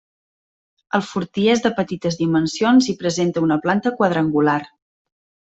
El 0.97 1.03
fortí 1.09 1.43
és 1.57 1.61
de 1.67 1.71
petites 1.81 2.17
dimensions 2.23 2.89
i 2.95 2.97
presenta 3.05 3.47
una 3.49 3.61
planta 3.67 3.93
quadrangular. 4.01 4.61